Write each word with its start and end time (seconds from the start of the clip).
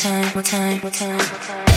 time, 0.00 0.32
more 0.32 0.42
time, 0.42 0.80
more 0.80 0.90
time, 0.90 1.12
more 1.12 1.18
time. 1.18 1.69